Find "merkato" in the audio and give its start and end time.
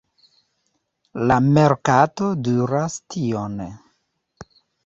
1.59-2.31